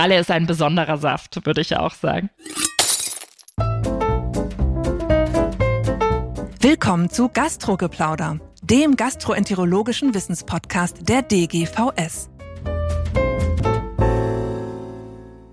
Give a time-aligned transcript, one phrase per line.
[0.00, 2.30] Galle ist ein besonderer Saft, würde ich auch sagen.
[6.60, 12.30] Willkommen zu Gastrogeplauder, dem gastroenterologischen Wissenspodcast der DGVS.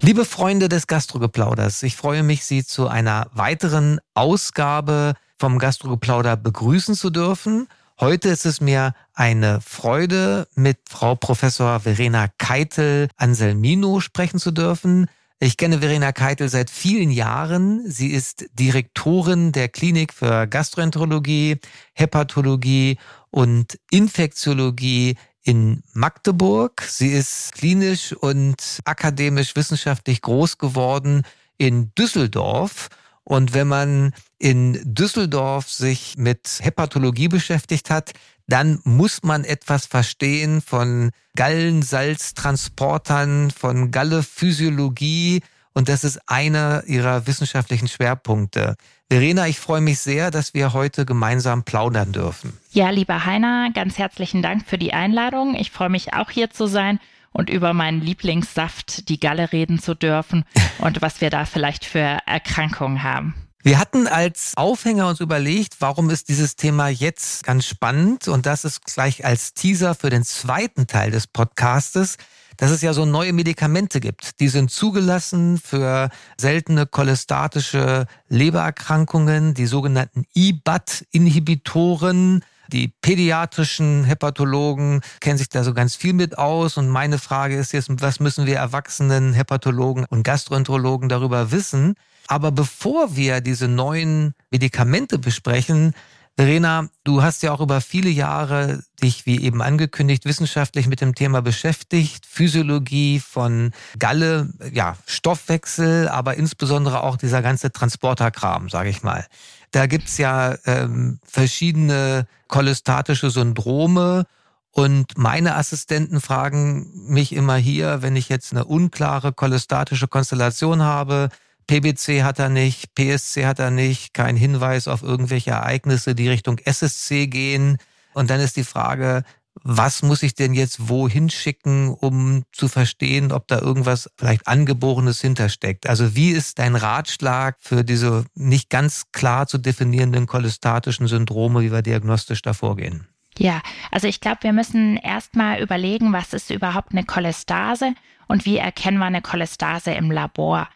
[0.03, 6.93] Liebe Freunde des Gastrogeplauders, ich freue mich, Sie zu einer weiteren Ausgabe vom Gastrogeplauder begrüßen
[6.93, 7.67] zu dürfen.
[7.97, 15.07] Heute ist es mir eine Freude, mit Frau Professor Verena Keitel Anselmino sprechen zu dürfen.
[15.39, 17.89] Ich kenne Verena Keitel seit vielen Jahren.
[17.89, 21.59] Sie ist Direktorin der Klinik für Gastroenterologie,
[21.93, 22.97] Hepatologie
[23.31, 26.81] und Infektiologie in Magdeburg.
[26.81, 31.23] Sie ist klinisch und akademisch wissenschaftlich groß geworden
[31.57, 32.89] in Düsseldorf.
[33.25, 38.13] Und wenn man in Düsseldorf sich mit Hepatologie beschäftigt hat,
[38.47, 45.41] dann muss man etwas verstehen von Gallensalztransportern, von Gallephysiologie.
[45.73, 48.75] Und das ist einer ihrer wissenschaftlichen Schwerpunkte.
[49.09, 52.53] Verena, ich freue mich sehr, dass wir heute gemeinsam plaudern dürfen.
[52.71, 55.55] Ja, lieber Heiner, ganz herzlichen Dank für die Einladung.
[55.55, 56.99] Ich freue mich auch hier zu sein
[57.35, 60.45] und über meinen Lieblingssaft, die Galle, reden zu dürfen
[60.79, 63.35] und was wir da vielleicht für Erkrankungen haben.
[63.61, 68.63] Wir hatten als Aufhänger uns überlegt, warum ist dieses Thema jetzt ganz spannend und das
[68.63, 72.15] ist gleich als Teaser für den zweiten Teil des Podcastes,
[72.57, 74.39] dass es ja so neue Medikamente gibt.
[74.39, 82.45] Die sind zugelassen für seltene cholestatische Lebererkrankungen, die sogenannten IBAT-Inhibitoren.
[82.71, 86.77] Die pädiatrischen Hepatologen kennen sich da so ganz viel mit aus.
[86.77, 91.95] Und meine Frage ist jetzt, was müssen wir erwachsenen Hepatologen und Gastroenterologen darüber wissen?
[92.27, 95.93] Aber bevor wir diese neuen Medikamente besprechen,
[96.37, 101.15] Verena, du hast ja auch über viele Jahre dich, wie eben angekündigt, wissenschaftlich mit dem
[101.15, 102.25] Thema beschäftigt.
[102.25, 109.25] Physiologie von Galle, ja, Stoffwechsel, aber insbesondere auch dieser ganze Transporterkram, sage ich mal.
[109.71, 114.25] Da gibt's ja ähm, verschiedene cholestatische Syndrome.
[114.71, 121.29] Und meine Assistenten fragen mich immer hier, wenn ich jetzt eine unklare cholestatische Konstellation habe,
[121.67, 126.59] PBC hat er nicht, PSC hat er nicht, kein Hinweis auf irgendwelche Ereignisse, die Richtung
[126.59, 127.77] SSC gehen.
[128.13, 129.23] Und dann ist die Frage,
[129.63, 135.21] was muss ich denn jetzt wohin schicken, um zu verstehen, ob da irgendwas vielleicht Angeborenes
[135.21, 135.87] hintersteckt?
[135.87, 141.71] Also wie ist dein Ratschlag für diese nicht ganz klar zu definierenden cholestatischen Syndrome, wie
[141.71, 143.07] wir diagnostisch da vorgehen?
[143.37, 143.61] Ja,
[143.91, 147.93] also ich glaube, wir müssen erstmal überlegen, was ist überhaupt eine Cholestase
[148.27, 150.69] und wie erkennen wir eine Cholestase im Labor?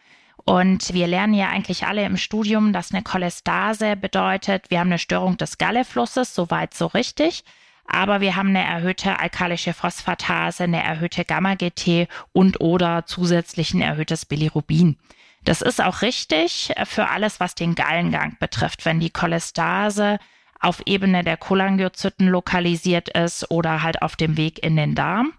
[0.45, 4.97] Und wir lernen ja eigentlich alle im Studium, dass eine Cholestase bedeutet, wir haben eine
[4.97, 7.43] Störung des Galleflusses, soweit so richtig.
[7.91, 14.25] Aber wir haben eine erhöhte alkalische Phosphatase, eine erhöhte Gamma-GT und oder zusätzlich ein erhöhtes
[14.25, 14.97] Bilirubin.
[15.43, 18.85] Das ist auch richtig für alles, was den Gallengang betrifft.
[18.85, 20.19] Wenn die Cholestase
[20.59, 25.33] auf Ebene der Cholangiozyten lokalisiert ist oder halt auf dem Weg in den Darm.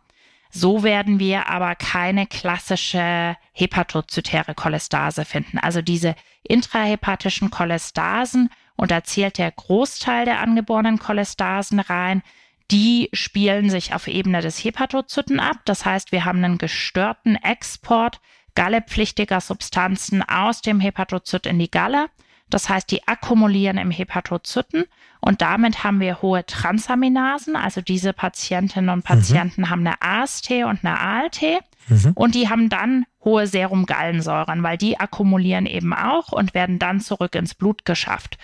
[0.50, 5.58] So werden wir aber keine klassische hepatozytäre Cholestase finden.
[5.58, 12.22] Also diese intrahepatischen Cholestasen, und da zählt der Großteil der angeborenen Cholestasen rein,
[12.70, 15.58] die spielen sich auf Ebene des Hepatozyten ab.
[15.66, 18.22] Das heißt, wir haben einen gestörten Export
[18.54, 22.06] gallepflichtiger Substanzen aus dem Hepatozyt in die Galle.
[22.48, 24.86] Das heißt, die akkumulieren im Hepatozyten
[25.20, 27.56] und damit haben wir hohe Transaminasen.
[27.56, 29.70] Also diese Patientinnen und Patienten mhm.
[29.70, 31.42] haben eine AST und eine ALT
[31.88, 32.12] mhm.
[32.14, 37.34] und die haben dann hohe Serumgallensäuren, weil die akkumulieren eben auch und werden dann zurück
[37.34, 38.38] ins Blut geschafft.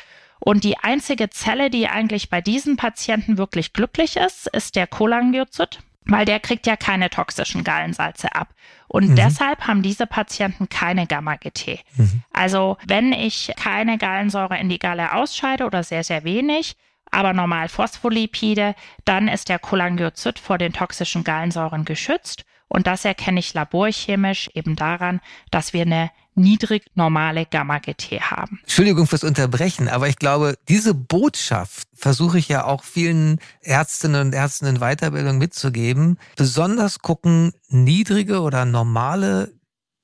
[0.47, 5.81] Und die einzige Zelle, die eigentlich bei diesen Patienten wirklich glücklich ist, ist der Cholangiozyt
[6.09, 8.55] weil der kriegt ja keine toxischen Gallensalze ab.
[8.87, 9.17] Und mhm.
[9.17, 11.81] deshalb haben diese Patienten keine Gamma-GT.
[11.97, 12.23] Mhm.
[12.33, 16.77] Also wenn ich keine Gallensäure in die Galle ausscheide oder sehr, sehr wenig,
[17.16, 18.75] aber normal Phospholipide,
[19.06, 22.44] dann ist der Cholangiozyt vor den toxischen Gallensäuren geschützt.
[22.69, 28.59] Und das erkenne ich laborchemisch eben daran, dass wir eine niedrig normale Gamma-GT haben.
[28.63, 34.34] Entschuldigung fürs Unterbrechen, aber ich glaube, diese Botschaft versuche ich ja auch vielen Ärztinnen und
[34.34, 36.18] Ärzten in Weiterbildung mitzugeben.
[36.36, 39.54] Besonders gucken niedrige oder normale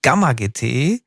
[0.00, 1.02] Gamma-GT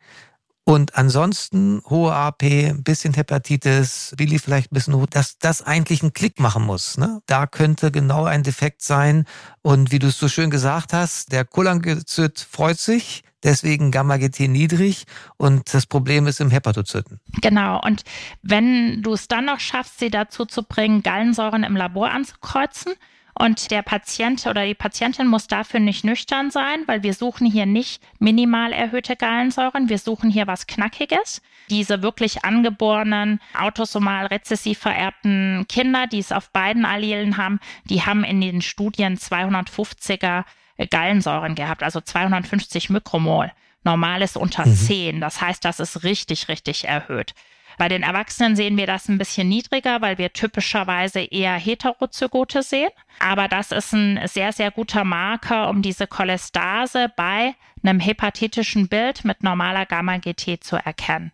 [0.67, 6.13] und ansonsten hohe AP, ein bisschen Hepatitis, Billy vielleicht ein bisschen dass das eigentlich einen
[6.13, 6.97] Klick machen muss.
[6.97, 7.21] Ne?
[7.27, 9.25] Da könnte genau ein Defekt sein.
[9.61, 15.05] Und wie du es so schön gesagt hast, der Cholangiozyt freut sich, deswegen Gamma-GT niedrig
[15.37, 17.19] und das Problem ist im Hepatozyten.
[17.41, 18.03] Genau, und
[18.41, 22.93] wenn du es dann noch schaffst, sie dazu zu bringen, Gallensäuren im Labor anzukreuzen
[23.37, 27.65] Und der Patient oder die Patientin muss dafür nicht nüchtern sein, weil wir suchen hier
[27.65, 29.89] nicht minimal erhöhte Gallensäuren.
[29.89, 31.41] Wir suchen hier was Knackiges.
[31.69, 37.59] Diese wirklich angeborenen, autosomal rezessiv vererbten Kinder, die es auf beiden Allelen haben,
[37.89, 40.45] die haben in den Studien 250er
[40.89, 43.51] Gallensäuren gehabt, also 250 Mikromol.
[43.83, 44.75] Normales unter mhm.
[44.75, 45.21] 10.
[45.21, 47.33] Das heißt, das ist richtig, richtig erhöht.
[47.77, 52.89] Bei den Erwachsenen sehen wir das ein bisschen niedriger, weil wir typischerweise eher Heterozygote sehen.
[53.19, 59.25] Aber das ist ein sehr, sehr guter Marker, um diese Cholestase bei einem hepatitischen Bild
[59.25, 61.31] mit normaler Gamma-GT zu erkennen.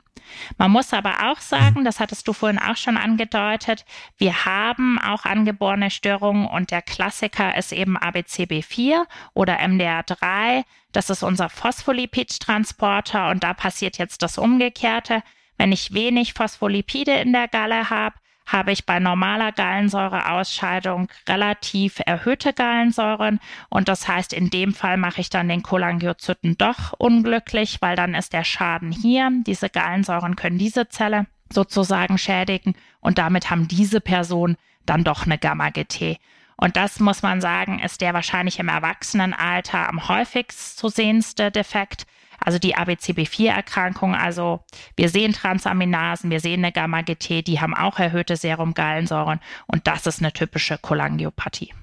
[0.58, 3.86] Man muss aber auch sagen, das hattest du vorhin auch schon angedeutet,
[4.18, 10.64] wir haben auch angeborene Störungen und der Klassiker ist eben ABCB4 oder MDR3.
[10.92, 15.24] Das ist unser Phospholipid-Transporter und da passiert jetzt das Umgekehrte.
[15.62, 18.16] Wenn ich wenig Phospholipide in der Galle habe,
[18.48, 25.22] habe ich bei normaler Gallensäureausscheidung relativ erhöhte Gallensäuren und das heißt, in dem Fall mache
[25.22, 29.30] ich dann den Cholangiozyten doch unglücklich, weil dann ist der Schaden hier.
[29.46, 35.38] Diese Gallensäuren können diese Zelle sozusagen schädigen und damit haben diese Personen dann doch eine
[35.38, 36.18] Gamma-GT.
[36.58, 42.08] Und das muss man sagen, ist der wahrscheinlich im Erwachsenenalter am häufigst zu sehendste Defekt
[42.42, 44.16] also die ABCB4-Erkrankung.
[44.16, 44.64] Also
[44.96, 50.20] wir sehen Transaminasen, wir sehen eine Gamma-GT, die haben auch erhöhte Serumgallensäuren und das ist
[50.20, 51.74] eine typische Cholangiopathie.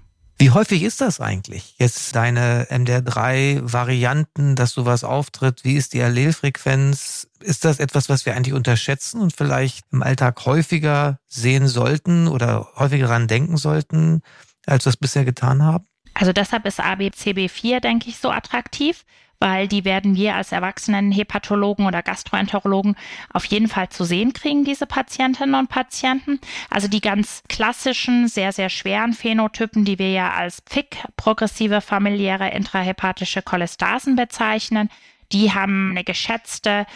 [0.40, 1.74] Wie häufig ist das eigentlich?
[1.78, 5.64] Jetzt deine MDR3-Varianten, dass sowas auftritt.
[5.64, 7.26] Wie ist die Allelfrequenz?
[7.40, 12.68] Ist das etwas, was wir eigentlich unterschätzen und vielleicht im Alltag häufiger sehen sollten oder
[12.76, 14.22] häufiger daran denken sollten,
[14.64, 15.86] als wir es bisher getan haben?
[16.18, 19.04] Also deshalb ist ABCB4, denke ich, so attraktiv,
[19.38, 22.96] weil die werden wir als erwachsenen Hepatologen oder Gastroenterologen
[23.32, 26.40] auf jeden Fall zu sehen kriegen, diese Patientinnen und Patienten.
[26.70, 32.50] Also die ganz klassischen, sehr, sehr schweren Phänotypen, die wir ja als PFIC, progressive familiäre
[32.50, 34.90] intrahepatische Cholestasen bezeichnen,
[35.30, 36.86] die haben eine geschätzte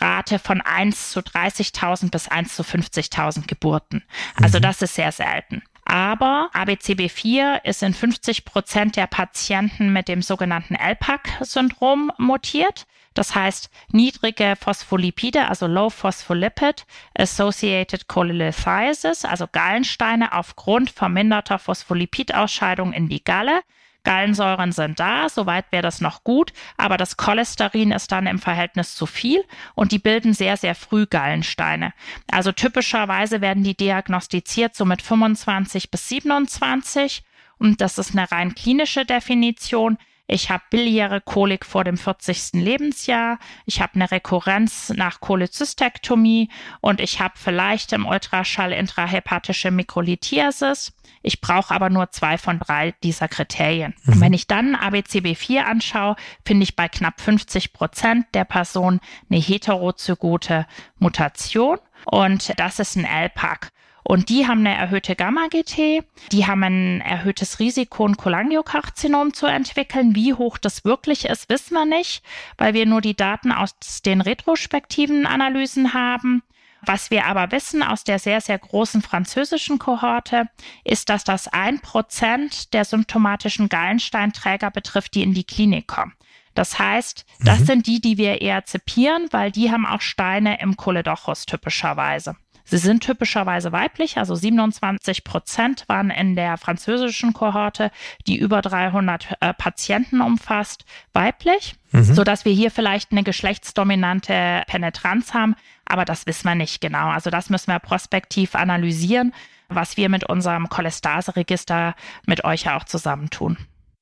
[0.00, 4.02] Rate von 1 zu 30.000 bis 1 zu 50.000 Geburten.
[4.34, 4.62] Also mhm.
[4.62, 5.62] das ist sehr selten.
[5.92, 12.86] Aber ABCB4 ist in 50 Prozent der Patienten mit dem sogenannten LPAC-Syndrom mutiert.
[13.12, 23.10] Das heißt, niedrige Phospholipide, also Low Phospholipid Associated Cholelithiasis, also Gallensteine aufgrund verminderter Phospholipidausscheidung in
[23.10, 23.60] die Galle.
[24.04, 28.94] Gallensäuren sind da, soweit wäre das noch gut, aber das Cholesterin ist dann im Verhältnis
[28.94, 29.44] zu viel
[29.74, 31.92] und die bilden sehr, sehr früh Gallensteine.
[32.30, 37.24] Also typischerweise werden die diagnostiziert so mit 25 bis 27
[37.58, 39.98] und das ist eine rein klinische Definition.
[40.26, 42.52] Ich habe biliäre Kolik vor dem 40.
[42.54, 43.38] Lebensjahr.
[43.66, 46.48] Ich habe eine Rekurrenz nach Cholezystektomie
[46.80, 50.92] und ich habe vielleicht im Ultraschall intrahepatische Mikrolithiasis.
[51.22, 53.94] Ich brauche aber nur zwei von drei dieser Kriterien.
[54.04, 54.12] Mhm.
[54.12, 59.40] Und wenn ich dann ABCB4 anschaue, finde ich bei knapp 50 Prozent der Personen eine
[59.40, 60.66] heterozygote
[60.98, 61.78] Mutation.
[62.04, 63.70] Und das ist ein LPAC.
[64.04, 70.14] Und die haben eine erhöhte Gamma-GT, die haben ein erhöhtes Risiko, ein Cholangiokarzinom zu entwickeln.
[70.16, 72.24] Wie hoch das wirklich ist, wissen wir nicht,
[72.58, 76.42] weil wir nur die Daten aus den retrospektiven Analysen haben.
[76.84, 80.48] Was wir aber wissen aus der sehr, sehr großen französischen Kohorte,
[80.82, 86.14] ist, dass das ein Prozent der symptomatischen Gallensteinträger betrifft, die in die Klinik kommen.
[86.54, 87.64] Das heißt, das mhm.
[87.64, 92.36] sind die, die wir eher zipieren, weil die haben auch Steine im Choledochus typischerweise.
[92.72, 97.90] Sie sind typischerweise weiblich, also 27 Prozent waren in der französischen Kohorte,
[98.26, 102.04] die über 300 äh, Patienten umfasst, weiblich, mhm.
[102.04, 107.08] so dass wir hier vielleicht eine geschlechtsdominante Penetranz haben, aber das wissen wir nicht genau.
[107.10, 109.34] Also das müssen wir prospektiv analysieren,
[109.68, 113.58] was wir mit unserem Cholestase-Register mit euch ja auch zusammentun.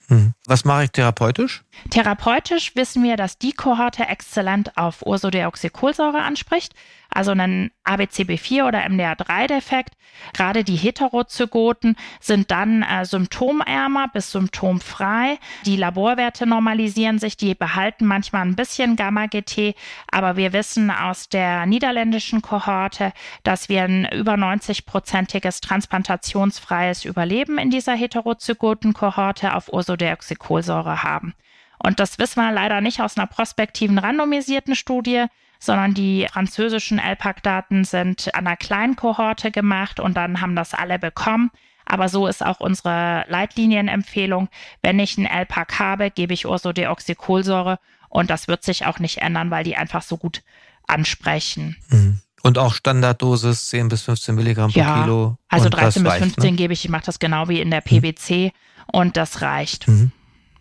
[0.07, 0.35] Mhm.
[0.47, 1.65] Was mache ich therapeutisch?
[1.91, 6.75] Therapeutisch wissen wir, dass die Kohorte exzellent auf Ursodeoxycholsäure anspricht
[7.13, 9.95] also einen ABCB4 oder MDR3-Defekt.
[10.33, 15.39] Gerade die Heterozygoten sind dann äh, symptomärmer bis symptomfrei.
[15.67, 19.75] Die Laborwerte normalisieren sich, die behalten manchmal ein bisschen Gamma-GT,
[20.11, 23.13] aber wir wissen aus der niederländischen Kohorte,
[23.43, 31.35] dass wir ein über 90-prozentiges transplantationsfreies Überleben in dieser heterozygoten Kohorte auf Ursodeoxycholsäure haben.
[31.83, 35.27] Und das wissen wir leider nicht aus einer prospektiven randomisierten Studie,
[35.61, 40.99] sondern die französischen LPAC-Daten sind an einer kleinen Kohorte gemacht und dann haben das alle
[40.99, 41.51] bekommen.
[41.85, 44.49] Aber so ist auch unsere Leitlinienempfehlung.
[44.83, 49.51] Wenn ich einen LPAC habe, gebe ich Ursodeoxycholsäure und das wird sich auch nicht ändern,
[49.51, 50.43] weil die einfach so gut
[50.87, 51.77] ansprechen.
[51.89, 52.21] Mhm.
[52.43, 55.39] Und auch Standarddosis 10 bis 15 Milligramm ja, pro Kilo.
[55.49, 56.57] Also und 13 bis reicht, 15 ne?
[56.57, 56.85] gebe ich.
[56.85, 58.53] Ich mache das genau wie in der PBC
[58.87, 59.89] und das reicht.
[59.89, 60.11] Mhm.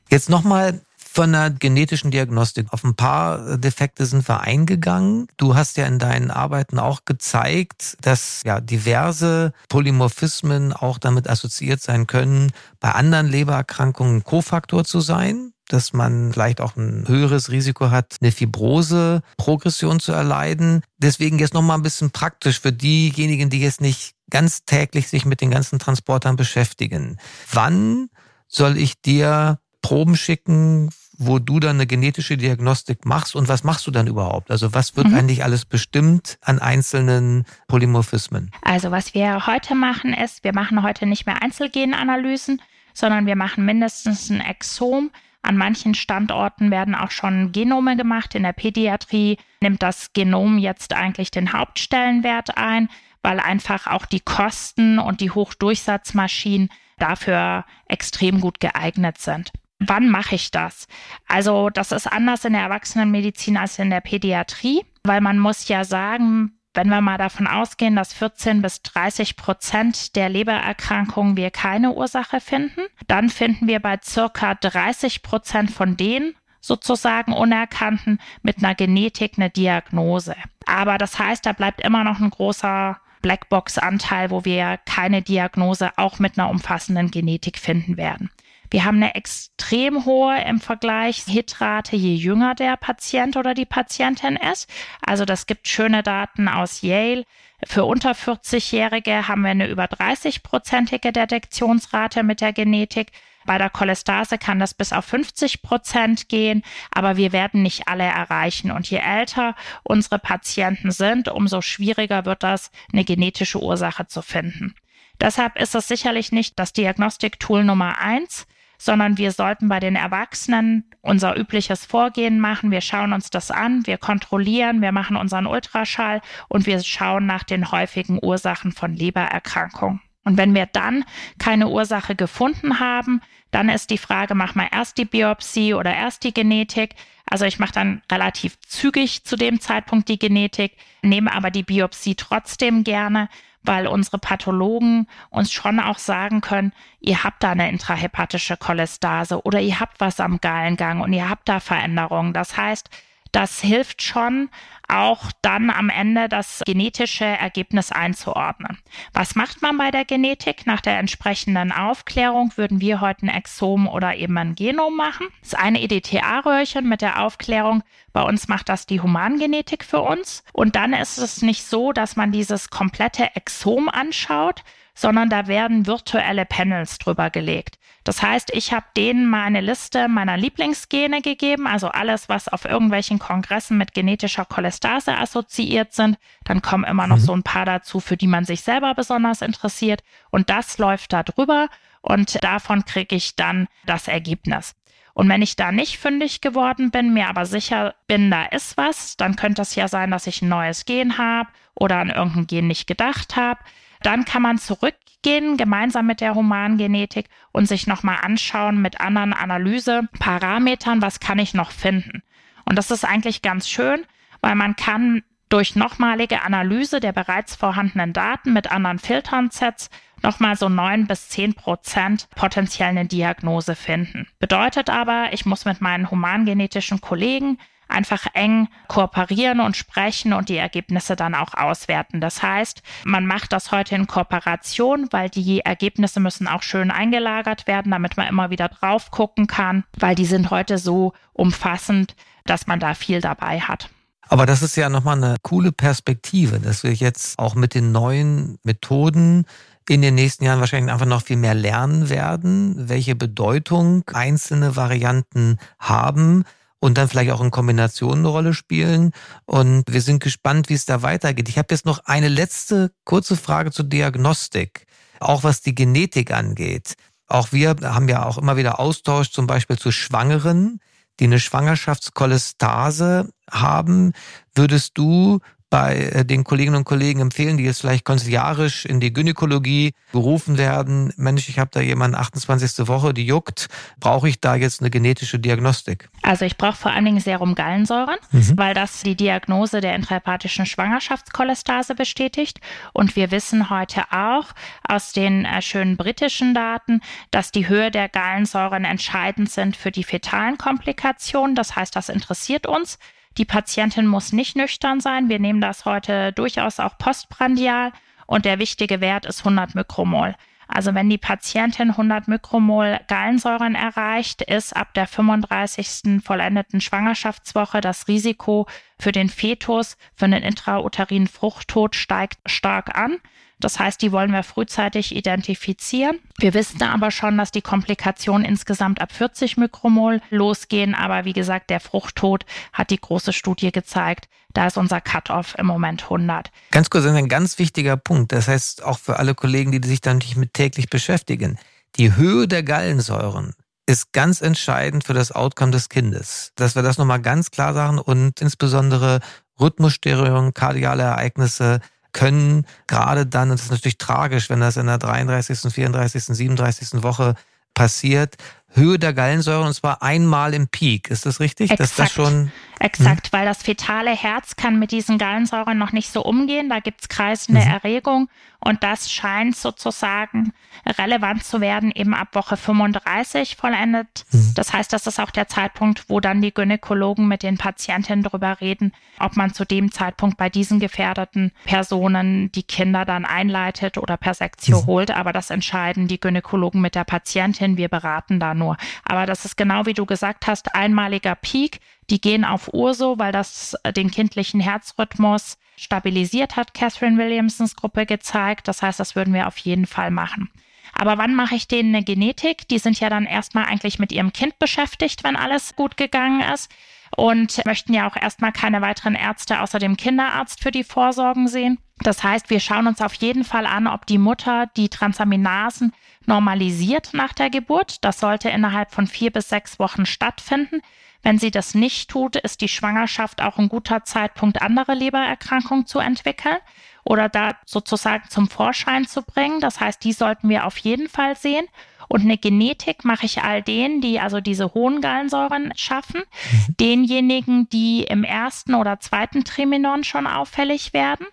[0.10, 2.68] Jetzt nochmal von der genetischen Diagnostik.
[2.72, 5.28] Auf ein paar Defekte sind wir eingegangen.
[5.38, 11.82] Du hast ja in deinen Arbeiten auch gezeigt, dass ja diverse Polymorphismen auch damit assoziiert
[11.82, 17.92] sein können, bei anderen Lebererkrankungen Kofaktor zu sein dass man vielleicht auch ein höheres Risiko
[17.92, 20.82] hat, eine Fibrose-Progression zu erleiden.
[20.98, 25.42] Deswegen jetzt nochmal ein bisschen praktisch für diejenigen, die jetzt nicht ganz täglich sich mit
[25.42, 27.18] den ganzen Transportern beschäftigen.
[27.52, 28.10] Wann
[28.48, 33.86] soll ich dir Proben schicken, wo du dann eine genetische Diagnostik machst und was machst
[33.86, 34.50] du dann überhaupt?
[34.50, 35.16] Also was wird mhm.
[35.16, 38.52] eigentlich alles bestimmt an einzelnen Polymorphismen?
[38.62, 42.62] Also was wir heute machen ist, wir machen heute nicht mehr Einzelgenanalysen,
[42.94, 45.12] sondern wir machen mindestens ein Exom.
[45.42, 48.34] An manchen Standorten werden auch schon Genome gemacht.
[48.34, 52.90] In der Pädiatrie nimmt das Genom jetzt eigentlich den Hauptstellenwert ein,
[53.22, 59.52] weil einfach auch die Kosten und die Hochdurchsatzmaschinen dafür extrem gut geeignet sind.
[59.80, 60.88] Wann mache ich das?
[61.28, 65.86] Also das ist anders in der Erwachsenenmedizin als in der Pädiatrie, weil man muss ja
[65.86, 71.94] sagen, wenn wir mal davon ausgehen, dass 14 bis 30 Prozent der Lebererkrankungen wir keine
[71.94, 78.76] Ursache finden, dann finden wir bei circa 30 Prozent von denen sozusagen Unerkannten mit einer
[78.76, 80.36] Genetik eine Diagnose.
[80.66, 86.20] Aber das heißt, da bleibt immer noch ein großer Blackbox-Anteil, wo wir keine Diagnose auch
[86.20, 88.30] mit einer umfassenden Genetik finden werden.
[88.72, 94.36] Wir haben eine extrem hohe im Vergleich Hitrate, je jünger der Patient oder die Patientin
[94.36, 94.70] ist.
[95.02, 97.26] Also das gibt schöne Daten aus Yale.
[97.66, 103.12] Für unter 40-Jährige haben wir eine über 30-prozentige Detektionsrate mit der Genetik.
[103.46, 108.04] Bei der Cholestase kann das bis auf 50 Prozent gehen, aber wir werden nicht alle
[108.04, 108.70] erreichen.
[108.70, 114.76] Und je älter unsere Patienten sind, umso schwieriger wird das, eine genetische Ursache zu finden.
[115.20, 118.46] Deshalb ist es sicherlich nicht das Diagnostiktool Nummer eins,
[118.80, 122.72] sondern wir sollten bei den Erwachsenen unser übliches Vorgehen machen.
[122.72, 127.44] Wir schauen uns das an, wir kontrollieren, wir machen unseren Ultraschall und wir schauen nach
[127.44, 130.02] den häufigen Ursachen von Lebererkrankungen.
[130.24, 131.06] Und wenn wir dann
[131.40, 133.22] keine Ursache gefunden haben,
[133.52, 136.96] dann ist die Frage, machen wir erst die Biopsie oder erst die Genetik.
[137.26, 142.16] Also ich mache dann relativ zügig zu dem Zeitpunkt die Genetik, nehme aber die Biopsie
[142.16, 143.30] trotzdem gerne,
[143.64, 149.60] weil unsere Pathologen uns schon auch sagen können, ihr habt da eine intrahepatische Cholestase oder
[149.60, 152.34] ihr habt was am Gallengang und ihr habt da Veränderungen.
[152.34, 152.90] Das heißt,
[153.32, 154.50] das hilft schon,
[154.88, 158.80] auch dann am Ende das genetische Ergebnis einzuordnen.
[159.14, 160.66] Was macht man bei der Genetik?
[160.66, 165.28] Nach der entsprechenden Aufklärung würden wir heute ein Exom oder eben ein Genom machen.
[165.42, 167.84] Das ist eine EDTA-Röhrchen mit der Aufklärung.
[168.14, 170.44] Bei uns macht das die Humangenetik für uns.
[170.52, 174.64] Und dann ist es nicht so, dass man dieses komplette Exom anschaut,
[175.00, 177.80] sondern da werden virtuelle Panels drüber gelegt.
[178.04, 183.20] Das heißt, ich habe denen meine Liste meiner Lieblingsgene gegeben, also alles, was auf irgendwelchen
[183.20, 186.18] Kongressen mit genetischer Cholestase assoziiert sind.
[186.44, 187.22] Dann kommen immer noch mhm.
[187.22, 190.04] so ein paar dazu, für die man sich selber besonders interessiert.
[190.32, 191.70] Und das läuft da drüber
[192.02, 194.76] und davon kriege ich dann das Ergebnis.
[195.14, 199.18] Und wenn ich da nicht fündig geworden bin, mir aber sicher bin, da ist was,
[199.18, 202.68] dann könnte es ja sein, dass ich ein neues Gen habe oder an irgendein Gen
[202.68, 203.60] nicht gedacht habe.
[204.02, 211.02] Dann kann man zurückgehen, gemeinsam mit der Humangenetik und sich nochmal anschauen mit anderen Analyseparametern,
[211.02, 212.24] was kann ich noch finden.
[212.66, 214.06] Und das ist eigentlich ganz schön,
[214.42, 219.90] weil man kann durch nochmalige Analyse der bereits vorhandenen Daten mit anderen Filternsets
[220.22, 224.28] nochmal so neun bis zehn Prozent potenziell eine Diagnose finden.
[224.38, 227.58] Bedeutet aber, ich muss mit meinen humangenetischen Kollegen
[227.90, 232.22] einfach eng kooperieren und sprechen und die Ergebnisse dann auch auswerten.
[232.22, 237.68] Das heißt, man macht das heute in Kooperation, weil die Ergebnisse müssen auch schön eingelagert
[237.68, 242.16] werden, damit man immer wieder drauf gucken kann, weil die sind heute so umfassend,
[242.46, 243.90] dass man da viel dabei hat.
[244.28, 248.60] Aber das ist ja nochmal eine coole Perspektive, dass wir jetzt auch mit den neuen
[248.64, 249.46] Methoden
[249.90, 255.58] in den nächsten Jahren wahrscheinlich einfach noch viel mehr lernen werden, welche Bedeutung einzelne Varianten
[255.80, 256.46] haben
[256.80, 259.12] und dann vielleicht auch in Kombination eine Rolle spielen.
[259.46, 261.50] Und wir sind gespannt, wie es da weitergeht.
[261.50, 264.86] Ich habe jetzt noch eine letzte kurze Frage zur Diagnostik,
[265.20, 266.96] auch was die Genetik angeht.
[267.28, 270.80] Auch wir haben ja auch immer wieder Austausch zum Beispiel zu Schwangeren,
[271.20, 274.14] die eine Schwangerschaftskolestase haben.
[274.56, 279.14] Würdest du bei äh, den Kolleginnen und Kollegen empfehlen, die jetzt vielleicht konsiliarisch in die
[279.14, 281.14] Gynäkologie berufen werden?
[281.18, 282.88] Mensch, ich habe da jemanden 28.
[282.88, 283.68] Woche, die juckt.
[284.00, 286.10] Brauche ich da jetzt eine genetische Diagnostik?
[286.24, 288.58] Also ich brauche vor allen Dingen Serum-Gallensäuren, mhm.
[288.58, 292.60] weil das die Diagnose der intrahepatischen Schwangerschaftskolestase bestätigt.
[292.94, 294.48] Und wir wissen heute auch
[294.88, 300.04] aus den äh, schönen britischen Daten, dass die Höhe der Gallensäuren entscheidend sind für die
[300.04, 301.56] fetalen Komplikationen.
[301.56, 302.98] Das heißt, das interessiert uns.
[303.40, 305.30] Die Patientin muss nicht nüchtern sein.
[305.30, 307.94] Wir nehmen das heute durchaus auch postprandial
[308.28, 310.36] und der wichtige Wert ist 100 Mikromol.
[310.68, 316.22] Also wenn die Patientin 100 Mikromol Gallensäuren erreicht, ist ab der 35.
[316.22, 318.68] vollendeten Schwangerschaftswoche das Risiko
[319.00, 323.20] für den Fetus, für einen intrauterinen Fruchttod steigt stark an.
[323.60, 326.20] Das heißt, die wollen wir frühzeitig identifizieren.
[326.38, 330.96] Wir wissen aber schon, dass die Komplikationen insgesamt ab 40 Mikromol losgehen.
[330.96, 334.30] Aber wie gesagt, der Fruchttod hat die große Studie gezeigt.
[334.54, 336.52] Da ist unser Cut-off im Moment 100.
[336.72, 338.32] Ganz kurz, das ist ein ganz wichtiger Punkt.
[338.32, 341.60] Das heißt, auch für alle Kollegen, die sich da natürlich mit täglich beschäftigen.
[341.98, 343.54] Die Höhe der Gallensäuren
[343.86, 346.52] ist ganz entscheidend für das Outcome des Kindes.
[346.56, 349.20] Dass wir das nochmal ganz klar sagen und insbesondere
[349.60, 351.82] Rhythmusstörungen, kardiale Ereignisse,
[352.14, 357.04] können gerade dann, und das ist natürlich tragisch, wenn das in der 33., 34., 37.
[357.04, 357.36] Woche
[357.74, 358.36] passiert,
[358.72, 361.10] Höhe der Gallensäure und zwar einmal im Peak.
[361.10, 361.72] Ist das richtig?
[361.72, 361.80] Exakt.
[361.80, 363.34] Dass das schon Exakt, hm?
[363.34, 366.70] weil das fetale Herz kann mit diesen Gallensäuren noch nicht so umgehen.
[366.70, 367.68] Da gibt's kreisende mhm.
[367.68, 368.30] Erregung
[368.62, 370.54] und das scheint sozusagen
[370.86, 374.26] relevant zu werden, eben ab Woche 35 vollendet.
[374.32, 374.54] Mhm.
[374.56, 378.60] Das heißt, das ist auch der Zeitpunkt, wo dann die Gynäkologen mit den Patientinnen darüber
[378.62, 384.18] reden, ob man zu dem Zeitpunkt bei diesen gefährdeten Personen die Kinder dann einleitet oder
[384.18, 384.86] per Sektio mhm.
[384.86, 385.12] holt.
[385.12, 387.78] Aber das entscheiden die Gynäkologen mit der Patientin.
[387.78, 388.78] Wir beraten da nur.
[389.04, 391.80] Aber das ist genau wie du gesagt hast, einmaliger Peak.
[392.12, 398.06] Die gehen auf Urso, weil das äh, den kindlichen Herzrhythmus stabilisiert hat, Catherine Williamsons Gruppe
[398.06, 398.68] gezeigt.
[398.68, 400.50] Das heißt, das würden wir auf jeden Fall machen.
[400.94, 402.68] Aber wann mache ich denen eine Genetik?
[402.68, 406.70] Die sind ja dann erstmal eigentlich mit ihrem Kind beschäftigt, wenn alles gut gegangen ist
[407.16, 411.80] und möchten ja auch erstmal keine weiteren Ärzte außer dem Kinderarzt für die Vorsorgen sehen.
[412.00, 415.94] Das heißt, wir schauen uns auf jeden Fall an, ob die Mutter die Transaminasen
[416.30, 418.06] normalisiert nach der Geburt.
[418.06, 420.82] Das sollte innerhalb von vier bis sechs Wochen stattfinden.
[421.22, 426.00] Wenn sie das nicht tut, ist die Schwangerschaft auch ein guter Zeitpunkt, andere Lebererkrankungen zu
[426.00, 426.58] entwickeln
[427.04, 429.60] oder da sozusagen zum Vorschein zu bringen.
[429.60, 431.66] Das heißt, die sollten wir auf jeden Fall sehen.
[432.08, 436.76] Und eine Genetik mache ich all denen, die also diese hohen Gallensäuren schaffen, mhm.
[436.80, 441.28] denjenigen, die im ersten oder zweiten Triminon schon auffällig werden.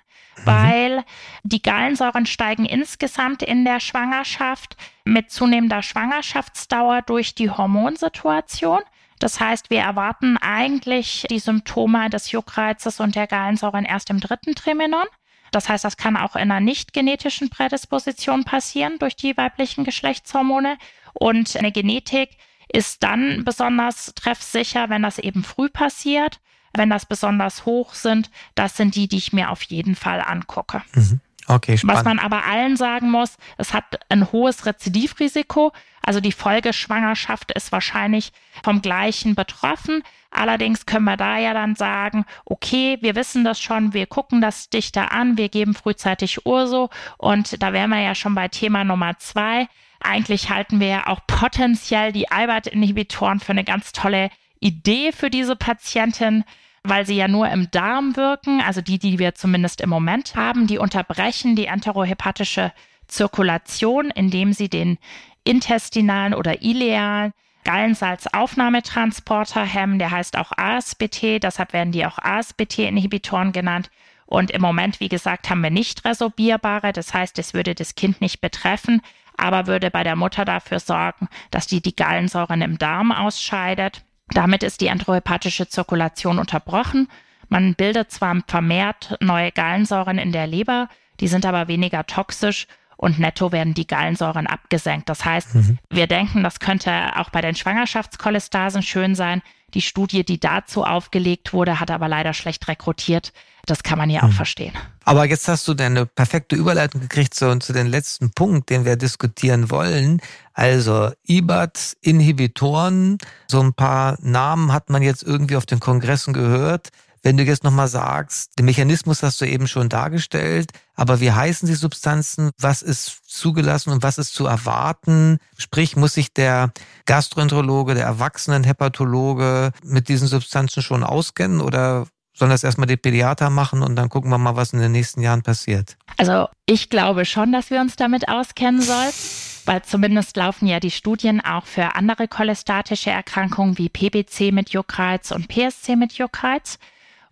[0.44, 1.04] Weil
[1.42, 8.80] die Gallensäuren steigen insgesamt in der Schwangerschaft mit zunehmender Schwangerschaftsdauer durch die Hormonsituation.
[9.18, 14.54] Das heißt, wir erwarten eigentlich die Symptome des Juckreizes und der Gallensäuren erst im dritten
[14.54, 15.06] Triminon.
[15.52, 20.76] Das heißt, das kann auch in einer nicht genetischen Prädisposition passieren durch die weiblichen Geschlechtshormone.
[21.14, 22.36] Und eine Genetik
[22.70, 26.40] ist dann besonders treffsicher, wenn das eben früh passiert.
[26.76, 30.82] Wenn das besonders hoch sind, das sind die, die ich mir auf jeden Fall angucke.
[30.94, 31.20] Mhm.
[31.48, 31.98] Okay, spannend.
[31.98, 35.72] Was man aber allen sagen muss, es hat ein hohes Rezidivrisiko.
[36.04, 38.32] Also die Folgeschwangerschaft ist wahrscheinlich
[38.64, 40.02] vom gleichen betroffen.
[40.30, 44.70] Allerdings können wir da ja dann sagen, okay, wir wissen das schon, wir gucken das
[44.70, 49.18] dichter an, wir geben frühzeitig Urso und da wären wir ja schon bei Thema Nummer
[49.18, 49.68] zwei.
[50.00, 55.56] Eigentlich halten wir ja auch potenziell die Albert-Inhibitoren für eine ganz tolle Idee für diese
[55.56, 56.44] Patientin
[56.88, 60.66] weil sie ja nur im Darm wirken, also die, die wir zumindest im Moment haben,
[60.66, 62.72] die unterbrechen die enterohepatische
[63.06, 64.98] Zirkulation, indem sie den
[65.44, 67.32] intestinalen oder ilealen
[67.64, 73.90] Gallensalzaufnahmetransporter hemmen, der heißt auch ASBT, deshalb werden die auch ASBT-Inhibitoren genannt.
[74.24, 78.20] Und im Moment, wie gesagt, haben wir nicht resorbierbare, das heißt, es würde das Kind
[78.20, 79.02] nicht betreffen,
[79.36, 84.02] aber würde bei der Mutter dafür sorgen, dass die die Gallensäuren im Darm ausscheidet.
[84.30, 87.08] Damit ist die enterohepatische Zirkulation unterbrochen.
[87.48, 90.88] Man bildet zwar vermehrt neue Gallensäuren in der Leber,
[91.20, 95.08] die sind aber weniger toxisch und netto werden die Gallensäuren abgesenkt.
[95.08, 95.78] Das heißt, mhm.
[95.90, 99.42] wir denken, das könnte auch bei den Schwangerschaftskolestasen schön sein.
[99.76, 103.34] Die Studie, die dazu aufgelegt wurde, hat aber leider schlecht rekrutiert.
[103.66, 104.32] Das kann man ja auch mhm.
[104.32, 104.72] verstehen.
[105.04, 108.96] Aber jetzt hast du deine perfekte Überleitung gekriegt zu, zu den letzten Punkt, den wir
[108.96, 110.22] diskutieren wollen.
[110.54, 116.88] Also IBAT-Inhibitoren, so ein paar Namen hat man jetzt irgendwie auf den Kongressen gehört.
[117.26, 121.66] Wenn du jetzt nochmal sagst, den Mechanismus hast du eben schon dargestellt, aber wie heißen
[121.66, 122.52] die Substanzen?
[122.56, 125.38] Was ist zugelassen und was ist zu erwarten?
[125.58, 126.70] Sprich, muss sich der
[127.04, 133.82] Gastroenterologe, der Erwachsenenhepatologe mit diesen Substanzen schon auskennen oder sollen das erstmal die Pädiater machen
[133.82, 135.96] und dann gucken wir mal, was in den nächsten Jahren passiert?
[136.18, 139.18] Also ich glaube schon, dass wir uns damit auskennen sollten,
[139.64, 145.32] weil zumindest laufen ja die Studien auch für andere cholestatische Erkrankungen wie PBC mit Juckreiz
[145.32, 146.78] und PSC mit Juckreiz.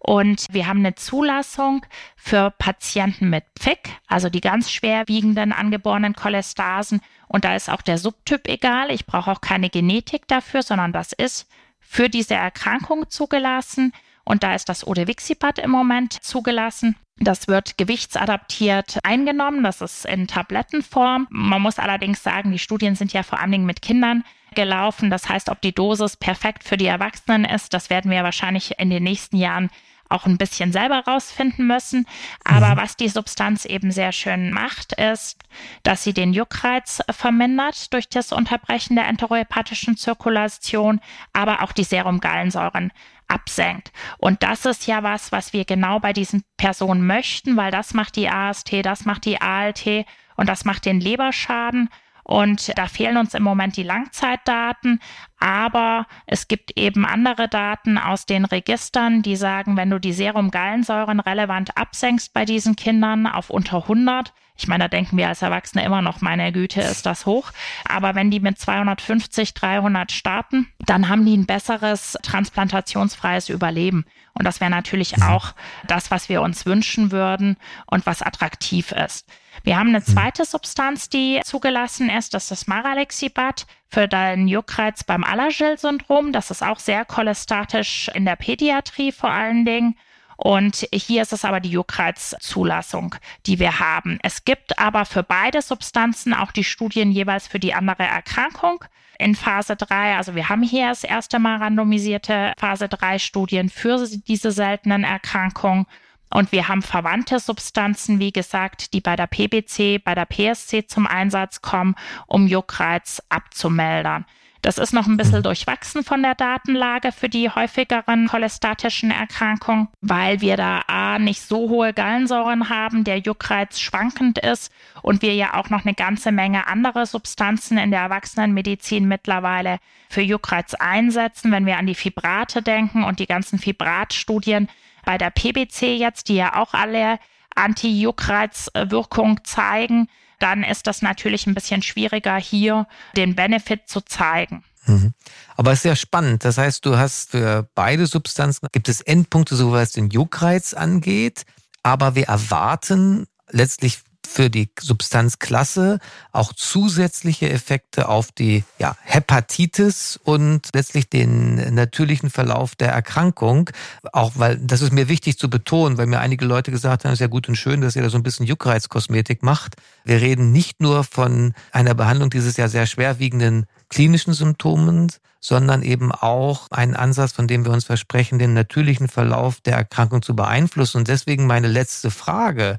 [0.06, 7.00] Und wir haben eine Zulassung für Patienten mit PFIC, also die ganz schwerwiegenden angeborenen Cholestasen.
[7.26, 8.90] Und da ist auch der Subtyp egal.
[8.90, 11.48] Ich brauche auch keine Genetik dafür, sondern das ist
[11.80, 13.94] für diese Erkrankung zugelassen.
[14.24, 16.96] Und da ist das Odevixibat im Moment zugelassen.
[17.16, 19.62] Das wird gewichtsadaptiert eingenommen.
[19.62, 21.28] Das ist in Tablettenform.
[21.30, 24.22] Man muss allerdings sagen, die Studien sind ja vor allen Dingen mit Kindern
[24.54, 25.08] gelaufen.
[25.08, 28.90] Das heißt, ob die Dosis perfekt für die Erwachsenen ist, das werden wir wahrscheinlich in
[28.90, 29.70] den nächsten Jahren
[30.08, 32.06] auch ein bisschen selber rausfinden müssen.
[32.44, 32.76] Aber mhm.
[32.78, 35.42] was die Substanz eben sehr schön macht, ist,
[35.82, 41.00] dass sie den Juckreiz vermindert durch das Unterbrechen der enterohepathischen Zirkulation,
[41.32, 42.92] aber auch die Serumgallensäuren
[43.28, 43.92] absenkt.
[44.18, 48.16] Und das ist ja was, was wir genau bei diesen Personen möchten, weil das macht
[48.16, 51.88] die AST, das macht die ALT und das macht den Leberschaden.
[52.24, 55.00] Und da fehlen uns im Moment die Langzeitdaten,
[55.38, 61.20] aber es gibt eben andere Daten aus den Registern, die sagen, wenn du die Serumgallensäuren
[61.20, 65.84] relevant absenkst bei diesen Kindern auf unter 100, ich meine, da denken wir als Erwachsene
[65.84, 67.50] immer noch, meine Güte, ist das hoch.
[67.88, 74.04] Aber wenn die mit 250, 300 starten, dann haben die ein besseres transplantationsfreies Überleben.
[74.32, 75.24] Und das wäre natürlich mhm.
[75.24, 75.54] auch
[75.88, 77.56] das, was wir uns wünschen würden
[77.86, 79.28] und was attraktiv ist.
[79.62, 80.04] Wir haben eine mhm.
[80.04, 86.32] zweite Substanz, die zugelassen ist, das ist das Maralexibat für den Juckreiz beim Allergill-Syndrom.
[86.32, 89.96] Das ist auch sehr cholestatisch in der Pädiatrie vor allen Dingen.
[90.36, 93.14] Und hier ist es aber die Juckreiz-Zulassung,
[93.46, 94.18] die wir haben.
[94.22, 98.84] Es gibt aber für beide Substanzen auch die Studien jeweils für die andere Erkrankung
[99.18, 100.16] in Phase 3.
[100.16, 105.86] Also wir haben hier das erste Mal randomisierte Phase 3 Studien für diese seltenen Erkrankungen.
[106.34, 111.06] Und wir haben verwandte Substanzen, wie gesagt, die bei der PBC, bei der PSC zum
[111.06, 111.94] Einsatz kommen,
[112.26, 114.24] um Juckreiz abzumelden.
[114.60, 115.44] Das ist noch ein bisschen mhm.
[115.44, 121.68] durchwachsen von der Datenlage für die häufigeren cholestatischen Erkrankungen, weil wir da A nicht so
[121.68, 126.66] hohe Gallensäuren haben, der Juckreiz schwankend ist und wir ja auch noch eine ganze Menge
[126.66, 131.52] andere Substanzen in der Erwachsenenmedizin mittlerweile für Juckreiz einsetzen.
[131.52, 134.68] Wenn wir an die Fibrate denken und die ganzen Fibratstudien
[135.04, 137.18] bei der PBC jetzt, die ja auch alle
[137.54, 142.86] Anti-Juckreiz-Wirkung zeigen, dann ist das natürlich ein bisschen schwieriger, hier
[143.16, 144.64] den Benefit zu zeigen.
[144.86, 145.14] Mhm.
[145.56, 146.44] Aber es ist ja spannend.
[146.44, 151.44] Das heißt, du hast für beide Substanzen, gibt es Endpunkte, so was den Juckreiz angeht,
[151.82, 155.98] aber wir erwarten letztlich für die Substanzklasse
[156.32, 163.70] auch zusätzliche Effekte auf die ja, Hepatitis und letztlich den natürlichen Verlauf der Erkrankung.
[164.12, 167.16] Auch weil, das ist mir wichtig zu betonen, weil mir einige Leute gesagt haben, es
[167.16, 169.76] ist ja gut und schön, dass ihr da so ein bisschen Juckreizkosmetik macht.
[170.04, 175.12] Wir reden nicht nur von einer Behandlung dieses ja sehr schwerwiegenden klinischen Symptomen,
[175.44, 180.22] sondern eben auch einen Ansatz, von dem wir uns versprechen, den natürlichen Verlauf der Erkrankung
[180.22, 180.98] zu beeinflussen.
[180.98, 182.78] Und deswegen meine letzte Frage.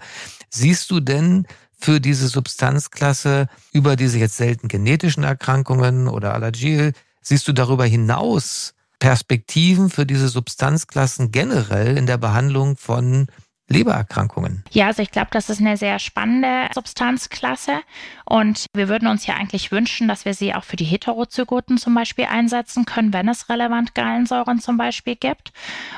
[0.49, 7.47] Siehst du denn für diese Substanzklasse über diese jetzt selten genetischen Erkrankungen oder Allergie, siehst
[7.47, 13.27] du darüber hinaus Perspektiven für diese Substanzklassen generell in der Behandlung von
[13.67, 14.63] Lebererkrankungen.
[14.69, 17.81] Ja, also ich glaube, das ist eine sehr spannende Substanzklasse
[18.25, 21.95] und wir würden uns ja eigentlich wünschen, dass wir sie auch für die Heterozygoten zum
[21.95, 25.51] Beispiel einsetzen können, wenn es relevant Gallensäuren zum Beispiel gibt.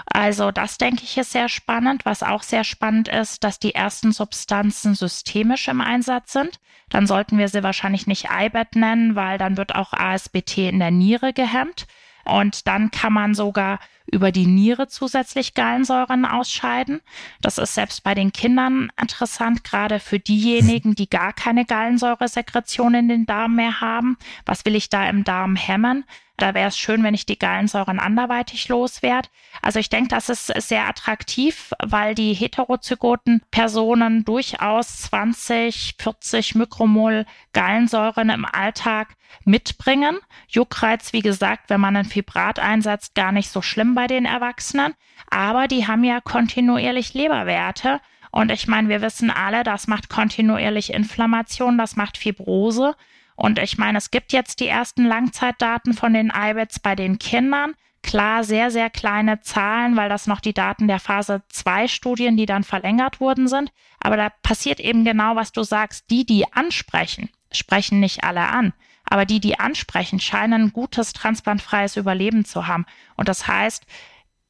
[0.06, 2.06] Also das denke ich ist sehr spannend.
[2.06, 6.60] Was auch sehr spannend ist, dass die ersten Substanzen systemisch im Einsatz sind.
[6.90, 10.92] Dann sollten wir sie wahrscheinlich nicht IBAT nennen, weil dann wird auch ASBT in der
[10.92, 11.86] Niere gehemmt.
[12.24, 13.80] Und dann kann man sogar
[14.12, 17.02] über die Niere zusätzlich Gallensäuren ausscheiden.
[17.42, 23.10] Das ist selbst bei den Kindern interessant, gerade für diejenigen, die gar keine Gallensäuresekretion in
[23.10, 24.18] den Darm mehr haben.
[24.46, 26.06] Was will ich da im Darm hemmen?
[26.38, 29.28] Da wäre es schön, wenn ich die Gallensäuren anderweitig loswerde.
[29.64, 37.26] Also ich denke, das ist sehr attraktiv, weil die heterozygoten Personen durchaus 20, 40 Mikromol
[37.54, 39.16] Gallensäuren im Alltag
[39.46, 40.20] mitbringen.
[40.48, 44.94] Juckreiz, wie gesagt, wenn man ein Fibrat einsetzt, gar nicht so schlimm bei den Erwachsenen.
[45.32, 48.00] Aber die haben ja kontinuierlich Leberwerte.
[48.30, 52.96] Und ich meine, wir wissen alle, das macht kontinuierlich Inflammation, das macht Fibrose.
[53.36, 57.74] Und ich meine, es gibt jetzt die ersten Langzeitdaten von den IBETs bei den Kindern.
[58.04, 62.46] Klar, sehr, sehr kleine Zahlen, weil das noch die Daten der Phase 2 Studien, die
[62.46, 63.72] dann verlängert wurden sind.
[64.00, 66.12] Aber da passiert eben genau, was du sagst.
[66.12, 68.74] Die, die ansprechen, sprechen nicht alle an.
[69.10, 72.86] Aber die, die ansprechen, scheinen ein gutes transplantfreies Überleben zu haben.
[73.16, 73.86] Und das heißt,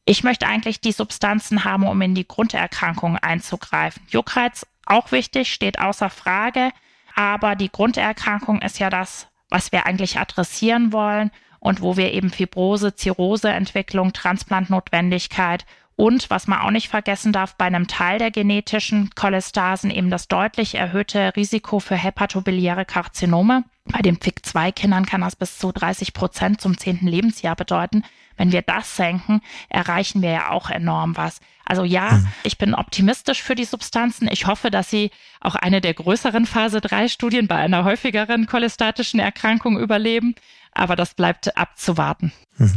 [0.09, 4.03] Ich möchte eigentlich die Substanzen haben, um in die Grunderkrankung einzugreifen.
[4.07, 6.71] Juckreiz auch wichtig, steht außer Frage,
[7.13, 12.29] aber die Grunderkrankung ist ja das, was wir eigentlich adressieren wollen und wo wir eben
[12.29, 15.65] Fibrose, Zirroseentwicklung, Transplantnotwendigkeit
[15.97, 20.29] und was man auch nicht vergessen darf, bei einem Teil der genetischen Cholestasen eben das
[20.29, 23.65] deutlich erhöhte Risiko für hepatobiliäre Karzinome.
[23.87, 28.03] Bei den FIC-2-Kindern kann das bis zu 30 Prozent zum zehnten Lebensjahr bedeuten.
[28.35, 31.39] Wenn wir das senken, erreichen wir ja auch enorm was.
[31.65, 32.27] Also ja, mhm.
[32.43, 34.29] ich bin optimistisch für die Substanzen.
[34.31, 40.35] Ich hoffe, dass sie auch eine der größeren Phase-3-Studien bei einer häufigeren cholestatischen Erkrankung überleben.
[40.71, 42.31] Aber das bleibt abzuwarten.
[42.57, 42.75] Mhm.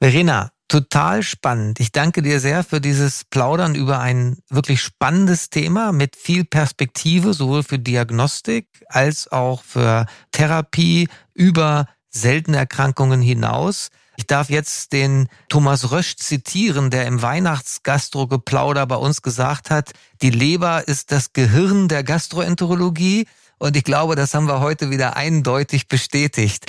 [0.00, 1.80] Verena, total spannend.
[1.80, 7.34] Ich danke dir sehr für dieses Plaudern über ein wirklich spannendes Thema mit viel Perspektive,
[7.34, 13.90] sowohl für Diagnostik als auch für Therapie über seltene Erkrankungen hinaus.
[14.16, 19.90] Ich darf jetzt den Thomas Rösch zitieren, der im Weihnachtsgastrogeplauder bei uns gesagt hat,
[20.22, 23.26] die Leber ist das Gehirn der Gastroenterologie.
[23.58, 26.64] Und ich glaube, das haben wir heute wieder eindeutig bestätigt.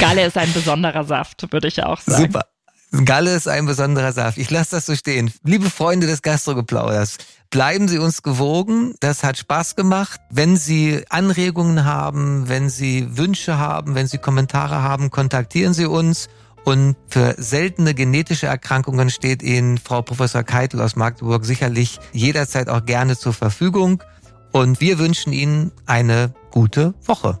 [0.00, 2.24] Galle ist ein besonderer Saft, würde ich auch sagen.
[2.24, 2.42] Super.
[3.04, 4.38] Galle ist ein besonderer Saft.
[4.38, 5.30] Ich lasse das so stehen.
[5.44, 7.18] Liebe Freunde des Gastrogeplauders,
[7.50, 8.94] bleiben Sie uns gewogen.
[9.00, 10.20] Das hat Spaß gemacht.
[10.30, 16.28] Wenn Sie Anregungen haben, wenn Sie Wünsche haben, wenn Sie Kommentare haben, kontaktieren Sie uns.
[16.64, 22.84] Und für seltene genetische Erkrankungen steht Ihnen Frau Professor Keitel aus Magdeburg sicherlich jederzeit auch
[22.84, 24.02] gerne zur Verfügung.
[24.52, 27.40] Und wir wünschen Ihnen eine gute Woche.